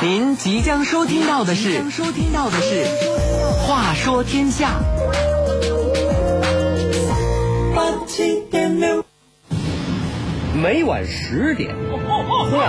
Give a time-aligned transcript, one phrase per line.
[0.00, 2.84] 您即将收听到的是，收听到的是
[3.66, 4.68] 《话说天下》。
[7.74, 9.04] 八七点六，
[10.54, 11.74] 每晚十点，
[12.06, 12.62] 话说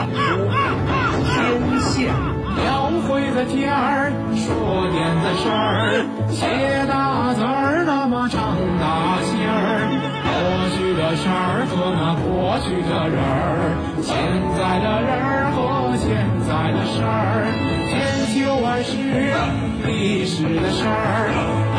[1.35, 2.11] 天下。
[2.55, 6.47] 描绘的天儿，说点的事儿，写
[6.87, 10.08] 大字儿那么长大心儿。
[10.89, 14.09] 过去的事儿和那过去的人儿，现
[14.57, 16.09] 在的人儿和现
[16.49, 17.45] 在的事儿，
[17.85, 17.93] 千
[18.33, 18.97] 秋万世
[19.85, 21.29] 历史的事儿，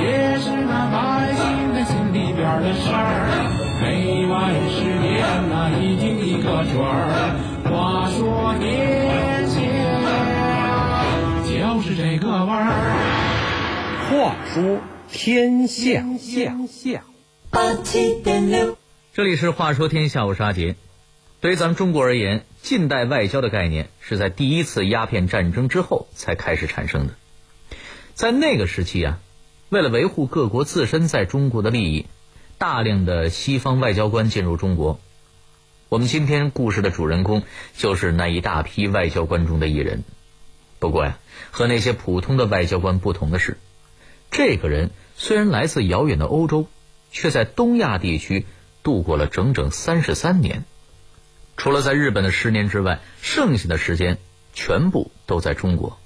[0.00, 3.50] 也是那百姓的心里边儿的事儿。
[3.82, 7.34] 每晚十点那一定一个准儿。
[7.66, 9.58] 话说天下，
[11.50, 12.70] 就是这个味儿。
[14.08, 14.78] 话说
[15.10, 16.04] 天下，
[16.68, 17.02] 下。
[17.50, 18.76] 八七点六，
[19.12, 20.76] 这里是话说天下，我是阿杰。
[21.40, 27.14] 对于咱们中国而言，近代外交的概念是在第一次鸦片战争之后才开始产生的。
[28.14, 29.18] 在那个时期啊，
[29.68, 32.06] 为了维护各国自身在中国的利益，
[32.56, 35.00] 大量的西方外交官进入中国。
[35.88, 37.42] 我们今天故事的主人公
[37.76, 40.04] 就是那一大批外交官中的一人。
[40.78, 41.18] 不过呀，
[41.50, 43.58] 和那些普通的外交官不同的是，
[44.30, 46.68] 这个人虽然来自遥远的欧洲。
[47.12, 48.46] 却在东亚地区
[48.82, 50.64] 度过了整整三十三年，
[51.56, 54.18] 除了在日本的十年之外，剩下的时间
[54.52, 55.98] 全部都在中国。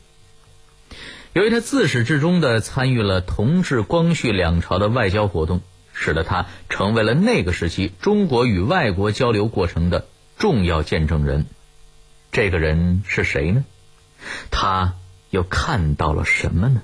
[1.32, 10.06] 由于他自始至终的参与了同治、光绪两朝的外交活动，使得他成为了那个时期中国与外国交流过程的
[10.38, 11.46] 重要见证人。
[12.30, 13.64] 这个人是谁呢？
[14.50, 14.94] 他
[15.30, 16.82] 又看到了什么呢？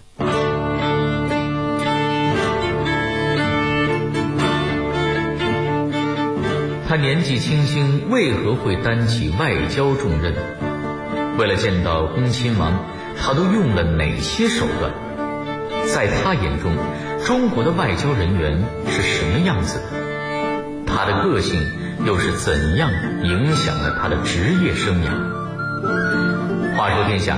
[6.91, 10.34] 他年纪轻轻，为何会担起外交重任？
[11.38, 12.84] 为了见到恭亲王，
[13.16, 14.91] 他都用了哪些手段？
[15.86, 16.72] 在他眼中，
[17.24, 20.84] 中国的外交人员是什么样子的？
[20.84, 21.61] 他的个性
[22.05, 22.90] 又是怎样
[23.23, 26.77] 影响了他的职业生涯？
[26.77, 27.36] 话说天下，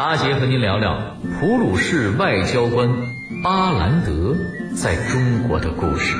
[0.00, 0.98] 阿杰和您聊聊
[1.38, 2.88] 普鲁士外交官
[3.44, 4.34] 巴兰德
[4.74, 6.16] 在中国的故事。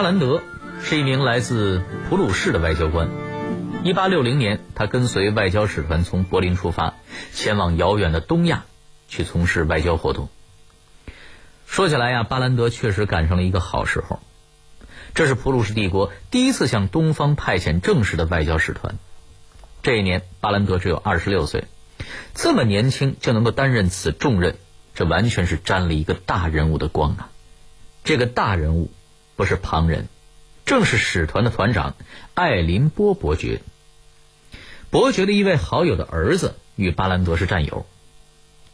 [0.00, 0.42] 巴兰德
[0.82, 3.10] 是一名来自普鲁士的外交官。
[3.84, 6.94] 一八六零年，他跟随外交使团从柏林出发，
[7.34, 8.64] 前往遥远的东亚，
[9.08, 10.30] 去从事外交活动。
[11.66, 14.20] 说起来呀，巴兰德确实赶上了一个好时候。
[15.12, 18.94] 这是普鲁士帝国第一次向东方派遣正式的外交使团。
[19.82, 21.64] 这一年，巴兰德只有二十六岁，
[22.34, 24.56] 这么年轻就能够担任此重任，
[24.94, 27.28] 这完全是沾了一个大人物的光啊！
[28.02, 28.90] 这个大人物。
[29.40, 30.06] 不是旁人，
[30.66, 31.94] 正是使团的团长
[32.34, 33.62] 艾林波伯爵。
[34.90, 37.86] 伯爵的一位好友的儿子与巴兰德是战友。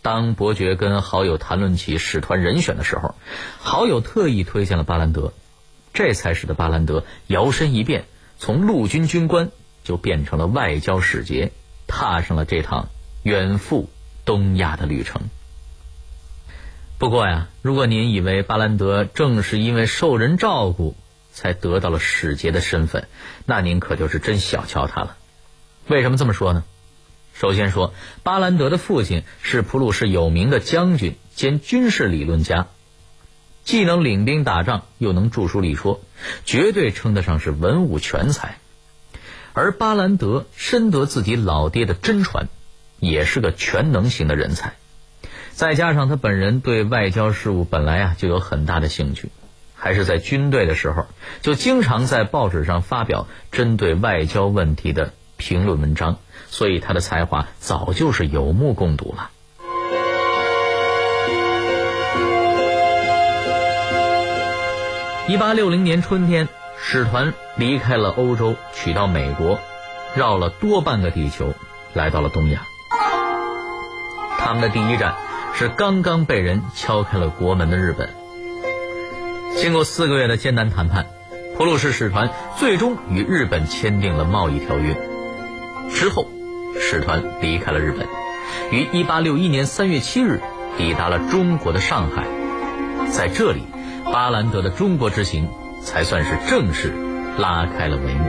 [0.03, 3.15] 当伯爵跟好友谈论起使团人选的时候，
[3.61, 5.33] 好友特意推荐了巴兰德，
[5.95, 8.05] 这才使得巴兰德摇身一变，
[8.37, 9.53] 从陆军军官
[9.85, 11.53] 就变成了外交使节，
[11.87, 12.89] 踏上了这趟
[13.23, 13.89] 远赴
[14.25, 15.23] 东亚的旅程。
[16.99, 20.97] 不过呀，如果您以为巴兰德正是因为受人照顾
[21.31, 23.07] 才得到了使节的身份，
[23.45, 25.17] 那您可就是真小瞧他了。
[25.89, 26.65] 为什么这么说呢？
[27.35, 27.93] 首先说，
[28.23, 32.69] 巴兰德的父亲是普鲁士有名的将军兼军事理论家，
[33.63, 36.01] 既能领兵打仗，又能著书立说，
[36.47, 38.57] 绝对称得上是文武全才。
[39.53, 42.49] 而巴兰德深得自己老爹的真传，
[43.01, 44.77] 也是个全能型的人才。
[45.57, 49.31] 再加上他本人对外交事务本来啊就有很大的兴趣，
[49.75, 51.07] 还是在军队的时候
[51.41, 56.19] 就经常在报纸上发表针对外交问题的评论文章，
[56.51, 59.31] 所以他的才华早就是有目共睹了。
[65.27, 69.59] 一八六零年春天，使团离开了欧洲，取到美国，
[70.15, 71.55] 绕了多半个地球，
[71.95, 72.67] 来到了东亚。
[74.39, 75.17] 他们的第一站。
[75.59, 78.11] 是刚刚被人敲开了国门的日本。
[79.57, 81.07] 经过四个月的艰难谈判，
[81.57, 84.95] 普鲁士使团最终与日本签订了贸易条约。
[85.89, 86.29] 之后，
[86.79, 88.07] 使团离开了日本，
[88.71, 90.41] 于1861年3月7日
[90.77, 92.27] 抵达了中国的上海。
[93.11, 93.63] 在这里，
[94.13, 95.49] 巴兰德的中国之行
[95.83, 96.93] 才算是正式
[97.39, 98.29] 拉开了帷幕。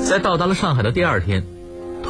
[0.00, 1.59] 在到达了上海的第二天。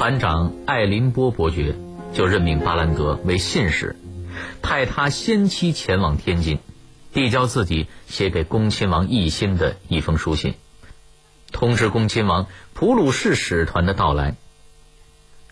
[0.00, 1.76] 团长艾林波伯爵
[2.14, 3.97] 就任命巴兰德为信使，
[4.62, 6.58] 派他先期前往天津，
[7.12, 10.55] 递交自己写给恭亲王奕欣的一封书信，
[11.52, 14.37] 通知恭亲王普鲁士使团的到来。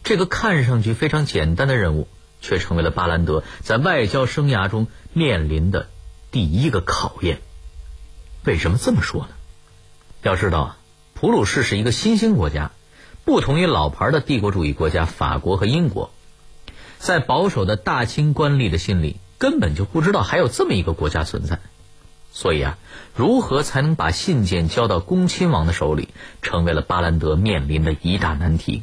[0.03, 2.09] 这个看上去非常简单的任务，
[2.41, 5.91] 却成为了巴兰德在外交生涯中面临的
[6.31, 7.41] 第一个考验。
[8.47, 9.29] 为什么这么说呢？
[10.23, 10.79] 要知道啊，
[11.13, 12.71] 普鲁士是一个新兴国家。
[13.29, 16.11] 不同于老牌的帝国主义国家法国和英国，
[16.99, 21.59] 在保守的大清官吏的心里，根本就不知道还有这么一个国家存在。
[22.33, 22.79] 所以啊，
[23.15, 26.09] 如何才能把信件交到恭亲王的手里，
[26.41, 28.83] 成为了巴兰德面临的一大难题。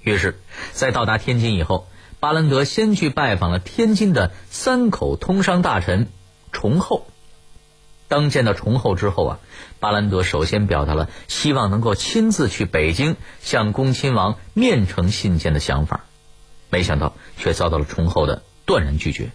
[0.00, 0.40] 于是，
[0.72, 1.86] 在到达天津以后，
[2.18, 6.08] 巴兰德先去拜访了天津的三口通商大臣
[6.50, 7.06] 崇厚。
[8.12, 9.38] 当见到崇厚之后啊，
[9.80, 16.04] 巴兰德首先表达了希望能够亲自去北京向恭亲王面呈信件的想法，
[16.68, 19.30] 没想到却遭到了崇厚的断然拒绝。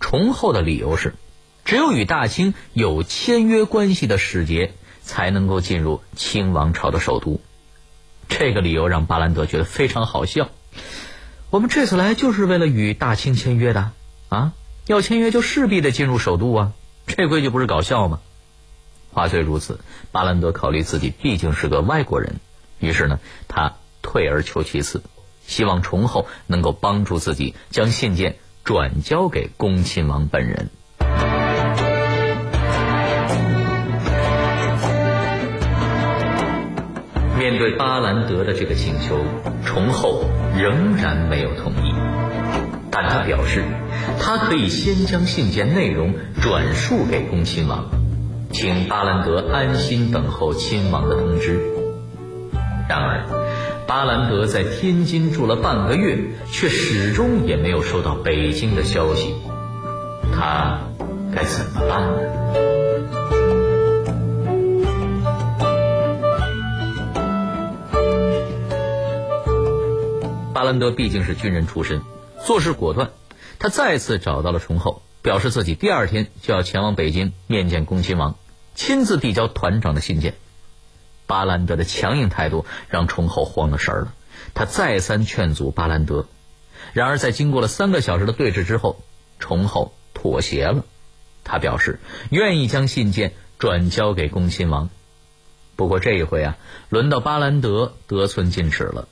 [0.00, 1.14] 崇厚的理由是，
[1.64, 4.72] 只有与大清有签约关系的使节
[5.04, 7.40] 才能够进入清王朝的首都。
[8.28, 10.48] 这个理由让巴兰德觉得非常好笑。
[11.50, 13.92] 我们这次来就是为了与大清签约的
[14.30, 14.52] 啊，
[14.88, 16.72] 要签约就势必得进入首都啊。
[17.06, 18.20] 这规矩不是搞笑吗？
[19.12, 19.78] 话虽如此，
[20.10, 22.40] 巴兰德考虑自己毕竟是个外国人，
[22.80, 25.04] 于是呢，他退而求其次，
[25.46, 30.70] 希望崇厚能够帮助自己将信件转交给恭亲王本人。
[37.38, 39.24] 面对巴兰德的这个请求，
[39.64, 40.24] 崇厚
[40.56, 41.92] 仍然没有同意，
[42.94, 43.64] 但他表示。
[44.20, 47.86] 他可以先将信件内容转述给恭亲王，
[48.52, 51.58] 请巴兰德安心等候亲王的通知。
[52.88, 53.24] 然而，
[53.86, 56.18] 巴兰德在天津住了半个月，
[56.50, 59.34] 却始终也没有收到北京的消息。
[60.34, 60.80] 他
[61.34, 62.18] 该怎么办呢？
[70.52, 72.00] 巴兰德毕竟是军人出身，
[72.44, 73.10] 做事果断。
[73.58, 78.36] 他再次找到了崇厚，表示自己第二天就要前往北京面见恭亲王，
[78.74, 80.34] 亲自递交团长的信件。
[81.26, 84.14] 巴兰德的强硬态度让崇厚慌了神儿了，
[84.52, 86.26] 他再三劝阻巴兰德，
[86.92, 89.02] 然而在经过了三个小时的对峙之后，
[89.38, 90.84] 崇厚妥协了，
[91.44, 91.98] 他表示
[92.28, 94.90] 愿意将信件转交给恭亲王。
[95.76, 96.58] 不过这一回啊，
[96.90, 99.08] 轮到巴兰德得寸进尺了。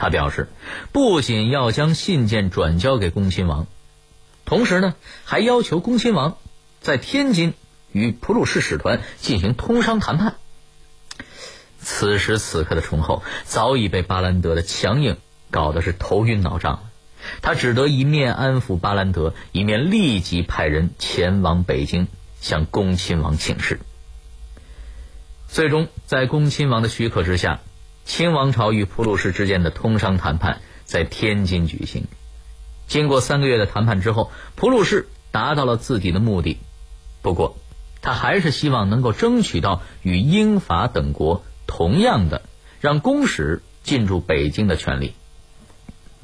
[0.00, 0.46] 他表示，
[0.92, 3.66] 不仅要将信件转交给恭亲王，
[4.44, 6.38] 同时呢，还要求恭亲王
[6.80, 7.54] 在天津
[7.90, 10.36] 与普鲁士使团进行通商谈判。
[11.80, 15.16] 此时此刻的崇厚早已被巴兰德的强硬
[15.50, 16.88] 搞得是头晕脑胀，
[17.42, 22.06] 他只得一面安抚巴兰德，一面立即派人前往北京
[22.40, 23.80] 向恭亲王请示。
[25.48, 27.60] 最终，在恭亲王的许可之下。
[28.08, 32.06] 清王朝与普鲁士之间的通商谈判在天津举行。
[32.86, 36.56] 经过三个月的谈判之后，普鲁士达到了自己的目的。
[37.20, 37.58] 不过，
[38.00, 42.40] 他还是希望能够争取到与英法等国同样的
[42.80, 45.14] 让公使进驻北京的权利。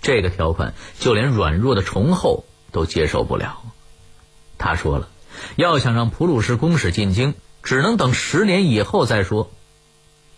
[0.01, 3.63] 这个条款，就连软弱的崇厚都接受不了。
[4.57, 5.11] 他说了，
[5.55, 9.51] 要想让普鲁士公使进京，只能等十年以后再说。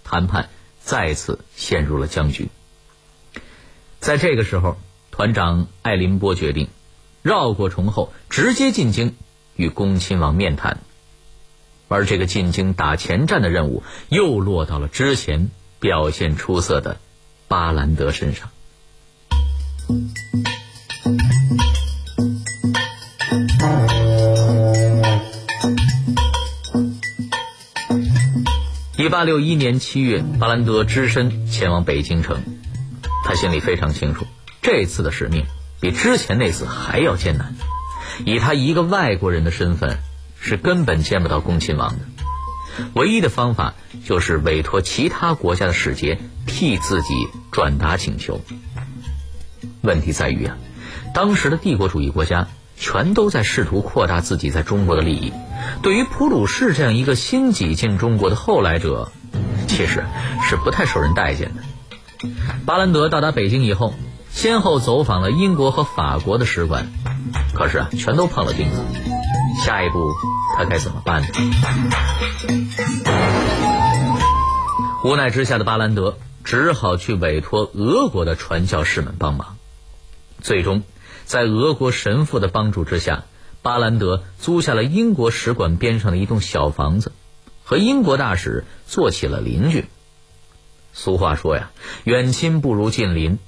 [0.02, 0.50] 谈判。
[0.86, 2.48] 再次陷入了僵局。
[3.98, 4.78] 在这个时候，
[5.10, 6.68] 团长艾林波决定
[7.22, 9.16] 绕过重后，直接进京
[9.56, 10.78] 与恭亲王面谈。
[11.88, 15.50] 而这个进京打前站的任务，又落到了之前
[15.80, 16.98] 表现出色的
[17.48, 18.48] 巴兰德身上。
[29.06, 32.42] 一八六一年七月，巴兰德只身前往北京城。
[33.24, 34.26] 他心里非常清楚，
[34.62, 35.44] 这次的使命
[35.80, 37.54] 比之前那次还要艰难。
[38.24, 39.98] 以他一个外国人的身份，
[40.40, 42.04] 是根本见不到恭亲王的。
[42.94, 48.40] 唯一的方法就是委托其他国家的使节替自己转达请求。
[49.82, 50.56] 问题在于啊，
[51.14, 55.32] 当时的帝国主义国家全都在试图扩大自己在中国的利益。
[55.82, 59.10] 对于普鲁士这样一个新挤进中国的后来者，
[59.66, 60.04] 其实
[60.48, 62.28] 是不太受人待见的。
[62.64, 63.94] 巴兰德到达北京以后，
[64.30, 66.86] 先后走访了英国和法国的使馆，
[67.54, 68.82] 可是啊，全都碰了钉子。
[69.64, 70.12] 下一步
[70.56, 71.28] 他该怎么办呢？
[75.04, 79.56] 无奈之下的巴兰德只好去委托俄国的传教士们帮忙。
[80.40, 80.82] 最终，
[81.26, 83.24] 在俄国神父的帮助之下，
[83.60, 87.10] 巴兰德租下了英国使馆边上的一栋小房子，
[87.64, 89.86] 和英国大使做起了邻居。
[90.92, 91.72] 俗话说呀，
[92.04, 93.40] 远亲不如近邻。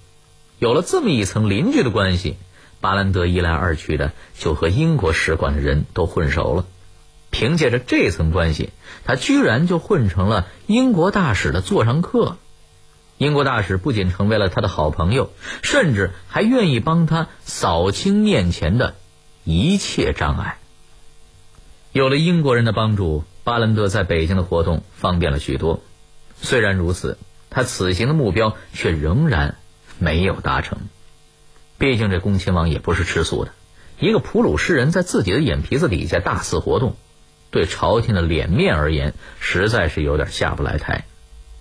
[0.59, 2.37] 有了这么一层邻居的关系，
[2.81, 6.67] 巴兰德一来二去的就和英国使馆的人都混熟了。
[7.31, 8.71] 凭借着这层关系，
[9.05, 12.39] 他居然就混成了英国大使的座上客。
[13.19, 15.31] 英国大使不仅成为了他的好朋友，
[15.63, 18.95] 甚至还愿意帮他扫清面前的
[19.43, 20.59] 一切障碍。
[21.93, 25.83] 有了英国人的帮助，巴兰德在北京的活动方便了许多。
[26.41, 27.19] 虽然如此，
[27.51, 29.57] 他此行的目标却仍然
[29.99, 30.79] 没有达成。
[31.77, 33.51] 毕竟这恭亲王也不是吃素的，
[33.99, 36.95] 一个普鲁士人在自己的眼皮子底下大肆活动。
[37.51, 41.07] 对朝廷的脸面而言，实在是有点下不来台。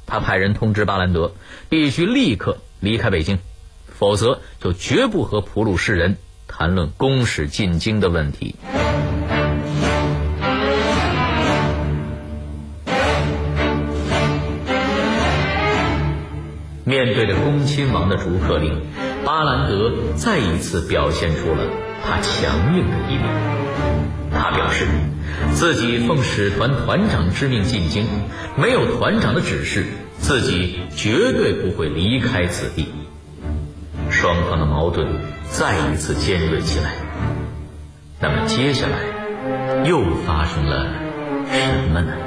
[0.07, 1.33] 他派人通知巴兰德，
[1.67, 3.39] 必须立刻离开北京，
[3.85, 8.55] 否则就绝不和普鲁士人谈论公使进京的问题。
[16.85, 18.81] 面对着恭亲王的逐客令，
[19.25, 21.65] 巴兰德再一次表现出了
[22.05, 24.16] 他强硬的一面。
[24.39, 24.85] 他表示。
[25.53, 28.05] 自己奉使团团长之命进京，
[28.55, 29.85] 没有团长的指示，
[30.17, 32.87] 自己绝对不会离开此地。
[34.09, 35.07] 双方的矛盾
[35.49, 36.93] 再一次尖锐起来。
[38.19, 40.87] 那么接下来又发生了
[41.51, 42.26] 什么呢？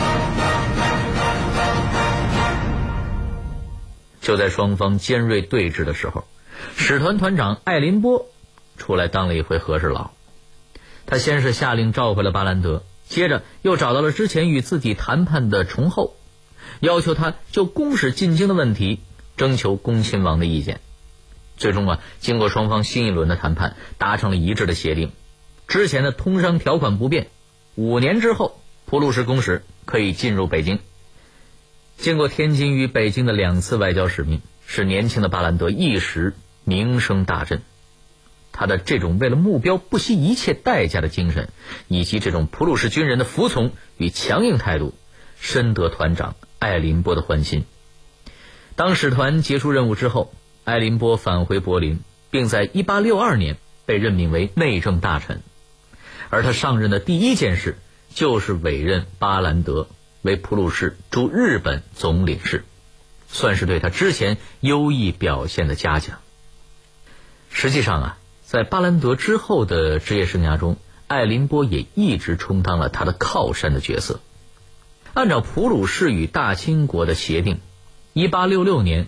[4.21, 6.23] 就在双方尖锐对峙的时候，
[6.77, 8.27] 使团团长艾林波
[8.77, 10.11] 出来当了一回和事佬。
[11.05, 16.15] 他先是下令召回了巴兰德，接着又找到了之前与自己谈判的崇厚，
[16.79, 18.99] 要求他就公使进京的问题
[19.35, 20.79] 征求恭亲王的意见。
[21.57, 25.11] 最终啊，经过双方新一轮的谈判，达成了一致的协定。
[25.67, 27.27] 之前的通商条款不变，
[27.75, 30.79] 五年之后，普鲁士公使可以进入北京。
[32.01, 37.61] 经过天津与北京的两次外交使命，使年轻的巴兰德一时名声大振。
[38.51, 41.49] 他的这种为了目标不惜一切代价的精神，
[41.87, 44.95] 以及这种普鲁士军人的服从与强硬态度，
[45.39, 47.65] 深得团长艾林波的欢心。
[48.75, 51.99] 当使团结束任务之后，艾林波返回柏林，
[52.31, 55.43] 并在1862年被任命为内政大臣。
[56.31, 57.77] 而他上任的第一件事，
[58.11, 59.87] 就是委任巴兰德。
[60.21, 62.63] 为普鲁士驻日本总领事，
[63.27, 66.19] 算是对他之前优异表现的嘉奖。
[67.49, 74.19] 实际上啊，在巴兰德之后的职业生涯中，艾林波也一直充当了他的靠山的角色。
[75.13, 77.59] 按照普鲁士与大清国的协定
[78.13, 79.07] ，1866年，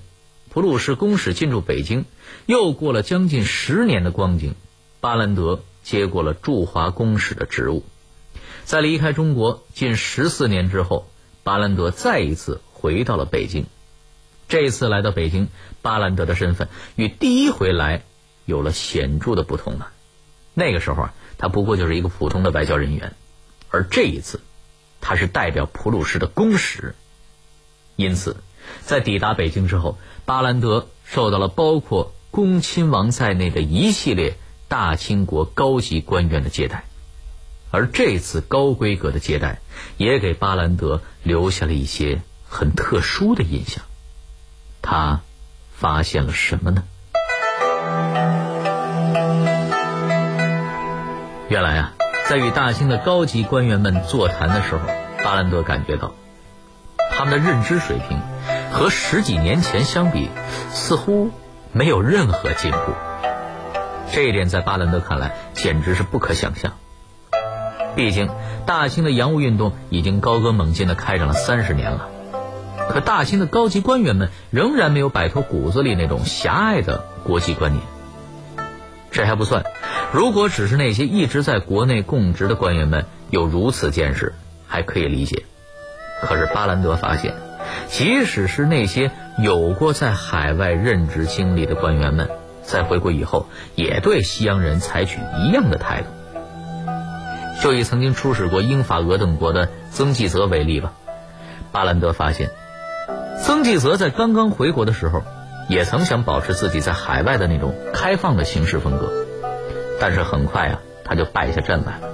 [0.50, 2.06] 普鲁士公使进驻北京，
[2.46, 4.56] 又过了将近十年的光景，
[5.00, 7.84] 巴兰德接过了驻华公使的职务。
[8.66, 11.08] 在离开中国近十四年之后，
[11.44, 13.66] 巴兰德再一次回到了北京。
[14.48, 15.48] 这一次来到北京，
[15.82, 18.04] 巴兰德的身份与第一回来
[18.46, 19.92] 有了显著的不同了。
[20.54, 23.14] 那个时候啊，他不过就是一个普通的外交人员，
[23.70, 24.42] 而这一次，
[25.02, 26.96] 他是代表普鲁士的公使。
[27.96, 28.38] 因此，
[28.82, 36.86] 在抵达北京之后，巴兰德受到了包括恭亲王在内的一系列大清国高级官员的接待。
[37.74, 39.58] 而这次高规格的接待，
[39.98, 43.84] 也给巴兰德留下了一些很特殊的印象。
[44.84, 45.22] 他
[45.76, 46.84] 发现了什么呢？
[51.50, 51.94] 原来啊，
[52.30, 54.82] 在与大清的高级官员们座谈的时候，
[55.24, 56.14] 巴兰德感觉到，
[57.18, 58.20] 他们的认知水平
[58.72, 60.30] 和十几年前相比，
[60.72, 61.32] 似乎
[61.72, 62.94] 没有任何进步。
[64.12, 66.74] 这一点在巴兰德看来，简直是不可想象。
[67.96, 68.30] 毕竟，
[68.66, 72.10] 大清的洋务运动已经高歌猛进的开展了三十年了，
[72.90, 77.84] 可大清的高级官员们仍然没有摆脱骨子里那种狭隘的国际观念。
[79.12, 79.64] 这还不算，
[80.12, 84.34] 如果只是那些一直在国内供职的官员们有如此见识，
[84.68, 85.44] 还可以理解。
[86.24, 87.36] 可是巴兰德发现，
[87.90, 92.28] 即使是那些有过在海外任职经历的官员们，
[92.64, 93.46] 在回国以后，
[93.76, 96.08] 也对西洋人采取一样的态度。
[97.62, 100.94] 就以曾经出使过英法俄等国的曾纪泽为例吧，
[101.72, 102.50] 巴兰德发现。
[103.42, 105.24] 曾纪泽在刚刚回国的时候，
[105.70, 109.12] 也曾想保持自己在海外的那种开放的行事风格，
[110.00, 112.10] 但是很快啊，他就败下阵来了。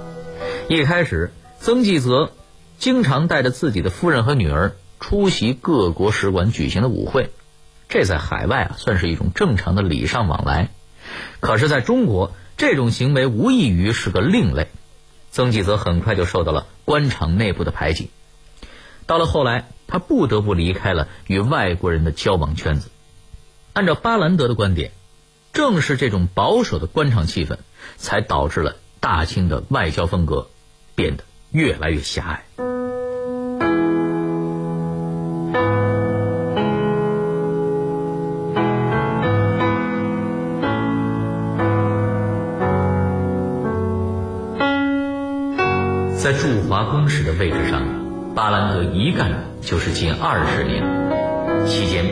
[0.68, 2.30] 一开始，曾纪泽
[2.78, 7.30] 经常带着自己的夫人和女儿出席各国使馆举行的舞会，
[7.88, 10.68] 这在海外啊算是一种正常的礼尚往来。
[11.40, 14.68] 可是，在中国，这种行为无异于是个另类。
[15.30, 18.10] 曾纪泽很快就受到了官场内部的排挤。
[19.06, 19.68] 到了后来。
[19.92, 22.90] 他不得不离开了与外国人的交往圈子。
[23.72, 24.92] 按照巴兰德的观点，
[25.52, 27.56] 正是这种保守的官场气氛，
[27.96, 30.48] 才导致了大清的外交风格
[30.94, 32.24] 变得越来越狭
[32.56, 32.69] 隘。
[46.90, 47.82] 公使的位置上。
[48.34, 49.30] 巴兰德一干
[49.60, 50.84] 就是近二十年，
[51.66, 52.04] 期间，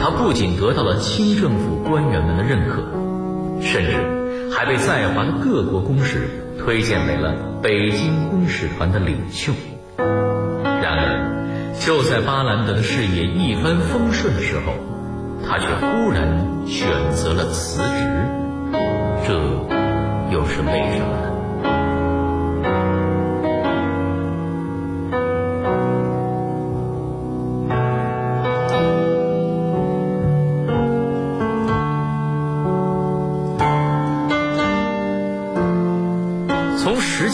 [0.00, 2.82] 他不仅得到了清政府官员们的认可，
[3.60, 9.52] 甚至还被在华的各国公使推荐为了北京公使团的领袖。
[9.98, 14.74] 然而，就在巴兰德的事业一帆风顺的时候，
[15.44, 18.78] 他却忽然选择了辞职，
[19.26, 19.34] 这
[20.32, 21.37] 又是为什么呢？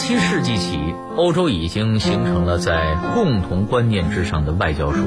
[0.07, 4.99] 七世纪起，欧洲已经形成了在共同观念之上的外交术。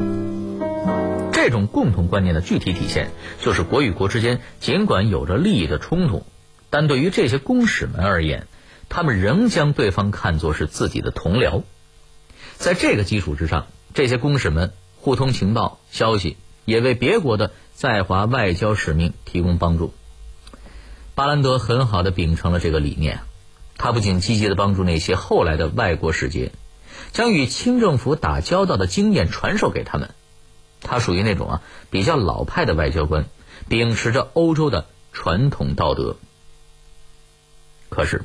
[1.33, 6.27] 这种共同观念的具体体现，就是国与国之间尽管有着利益的冲突，
[6.69, 8.49] 但对于这些公使们而言，
[8.89, 11.63] 他们仍将对方看作是自己的同僚。
[12.57, 19.95] 在这个基础之上，这些公使们互通情报、消息，也为别国的在华外交使命提供帮助。
[21.15, 23.21] 巴兰德很好的秉承了这个理念。
[23.79, 26.53] 他不仅积极的帮助那些后来的外国使节，
[27.13, 30.11] 将与清政府打交道的经验传授给他们。
[30.81, 33.27] 他属于那种啊比较老派的外交官，
[33.69, 36.17] 秉持着欧洲的传统道德。
[37.89, 38.23] 可是，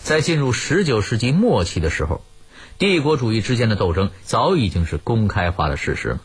[0.00, 2.20] 在进入十九世纪末期的时候，
[2.78, 6.20] 帝国主义之间的斗争早已经是公开化的事实了。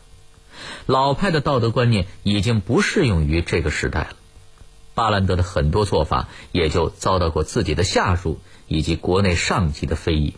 [0.86, 4.16] 老派的道德观念已经不适用于这个时代了。
[4.94, 8.40] 巴兰德的很多做法也就遭到过自己的下属。
[8.68, 10.34] 以及国内上级的非议，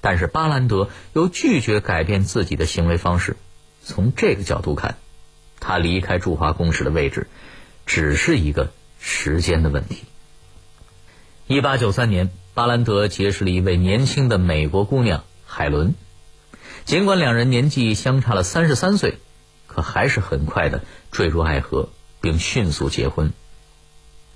[0.00, 3.36] 但是巴兰德又拒绝改变自己的行为方式。
[3.82, 4.98] 从这个角度看，
[5.58, 7.26] 他离开驻华公使的位置，
[7.86, 10.04] 只是一个时间的问题。
[11.48, 15.96] 一八九三年，巴兰德结识了一位年轻的美国姑娘海伦，
[16.84, 19.18] 尽管两人年纪相差了三十三岁，
[19.66, 21.88] 可还是很快的坠入爱河，
[22.20, 23.32] 并迅速结婚。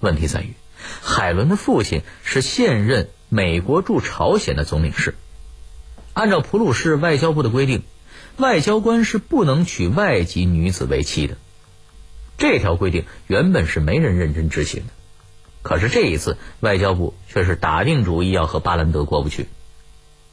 [0.00, 0.54] 问题在于。
[1.02, 5.16] 海伦的父亲是现任美国驻朝鲜的总领事。
[6.12, 7.82] 按照普鲁士外交部的规定，
[8.36, 11.36] 外交官是不能娶外籍女子为妻的。
[12.38, 14.92] 这条规定原本是没人认真执行的，
[15.62, 19.48] 可是这一次外交部却是打定主意要和巴兰德过不去。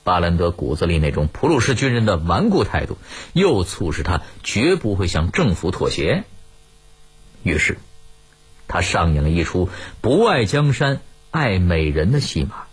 [0.04, 2.99] 巴兰德骨子里那种普鲁士军人的顽固态度，
[3.34, 6.23] 又促使他绝不会向政府妥协。
[7.41, 7.80] 于是。
[8.67, 9.69] 他上演了一出
[10.01, 10.99] 不爱江山
[11.32, 12.65] 爱美人的戏码，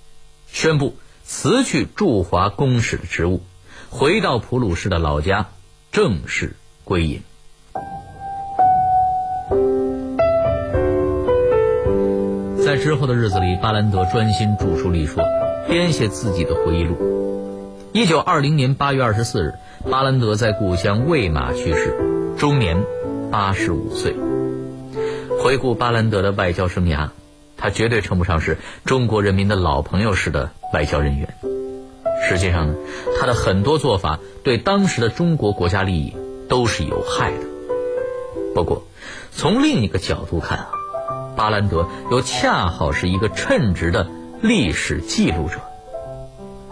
[0.46, 3.42] 宣布辞去驻华公使的职务，
[3.90, 5.48] 回到普鲁士的老家，
[5.90, 7.22] 正式归隐。
[12.64, 15.24] 在之后的日子里，巴兰德专心著书立说，
[15.68, 16.96] 编写自己的回忆录。
[17.92, 19.54] 一九二零年八月二十四日，
[19.90, 21.94] 巴兰德在故乡魏玛去世，
[22.38, 22.82] 终年
[23.30, 24.31] 八十五岁。
[25.42, 27.08] 回顾巴兰德的外交生涯，
[27.56, 31.34] 他绝对称不上是中国人民的老朋友式的外交人员。
[32.28, 32.74] 实际上呢，
[33.18, 36.14] 他的很多做法对当时的中国国家利益
[36.48, 37.44] 都是有害的。
[38.54, 38.84] 不过，
[39.32, 40.70] 从另一个角度看啊，
[41.34, 44.06] 巴兰德又恰好是一个称职的
[44.42, 45.56] 历史记录者。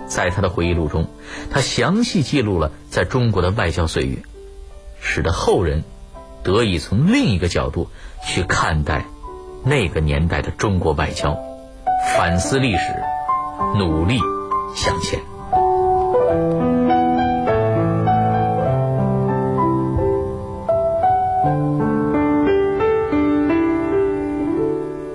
[0.07, 1.09] 在他的回忆录中，
[1.51, 4.19] 他详细记录了在中国的外交岁月。
[5.01, 5.83] 使得后人
[6.43, 7.89] 得以从另一个角度
[8.25, 9.05] 去看待
[9.65, 11.39] 那个年代的中国外交，
[12.17, 12.95] 反思历史，
[13.77, 14.19] 努力
[14.75, 15.21] 向前。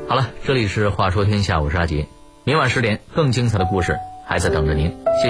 [0.08, 2.08] 好了，这里是《话说天下》，我是阿杰。
[2.44, 4.90] 明晚十点，更精彩的故事还在等着您。
[4.90, 5.24] 谢谢。